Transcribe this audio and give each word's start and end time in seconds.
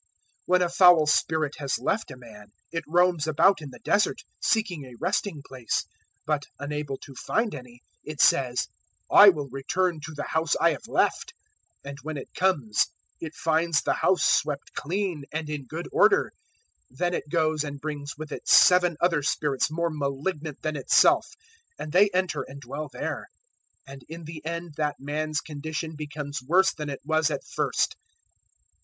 011:024 0.01 0.07
"When 0.47 0.61
a 0.63 0.69
foul 0.69 1.05
spirit 1.05 1.55
has 1.57 1.77
left 1.77 2.09
a 2.09 2.17
man, 2.17 2.47
it 2.71 2.83
roams 2.87 3.27
about 3.27 3.61
in 3.61 3.69
the 3.69 3.77
Desert, 3.85 4.23
seeking 4.39 4.83
a 4.83 4.95
resting 4.99 5.43
place; 5.47 5.85
but, 6.25 6.41
unable 6.57 6.97
to 6.97 7.13
find 7.13 7.53
any, 7.53 7.83
it 8.03 8.19
says, 8.19 8.67
`I 9.11 9.31
will 9.31 9.47
return 9.51 9.99
to 10.05 10.13
the 10.15 10.23
house 10.23 10.55
I 10.59 10.71
have 10.71 10.87
left;" 10.87 11.35
011:025 11.85 11.89
and 11.91 11.97
when 12.01 12.17
it 12.17 12.33
comes, 12.33 12.87
it 13.19 13.35
finds 13.35 13.83
the 13.83 13.93
house 13.93 14.23
swept 14.23 14.73
clean 14.73 15.25
and 15.31 15.47
in 15.51 15.65
good 15.67 15.87
order. 15.91 16.33
011:026 16.91 16.97
Then 16.97 17.13
it 17.13 17.29
goes 17.29 17.63
and 17.63 17.79
brings 17.79 18.17
with 18.17 18.31
it 18.31 18.47
seven 18.47 18.97
other 18.99 19.21
spirits 19.21 19.69
more 19.69 19.91
malignant 19.91 20.63
than 20.63 20.77
itself, 20.77 21.27
and 21.77 21.91
they 21.91 22.09
enter 22.11 22.41
and 22.41 22.59
dwell 22.59 22.89
there; 22.91 23.27
and 23.85 24.01
in 24.09 24.23
the 24.23 24.43
end 24.43 24.73
that 24.77 24.95
man's 24.99 25.41
condition 25.41 25.93
becomes 25.95 26.41
worse 26.41 26.73
than 26.73 26.89
it 26.89 27.01
was 27.05 27.29
at 27.29 27.43
first. 27.45 27.95